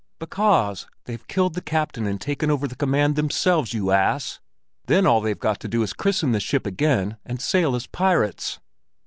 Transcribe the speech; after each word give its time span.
"Because 0.17 0.87
they've 1.05 1.27
killed 1.27 1.53
the 1.53 1.61
captain 1.61 2.07
and 2.07 2.19
taken 2.19 2.49
over 2.49 2.67
the 2.67 2.75
command 2.75 3.15
themselves, 3.15 3.71
you 3.71 3.91
ass! 3.91 4.39
Then 4.87 5.05
all 5.05 5.21
they've 5.21 5.37
got 5.37 5.59
to 5.59 5.67
do 5.67 5.83
is 5.83 5.91
to 5.91 5.95
christen 5.95 6.31
the 6.31 6.39
ship 6.39 6.65
again, 6.65 7.17
and 7.23 7.39
sail 7.39 7.75
as 7.75 7.85
pirates." 7.85 8.59